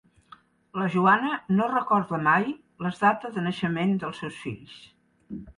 [0.79, 2.47] La Joana no recorda mai
[2.87, 4.77] les data de naixement dels seus fills.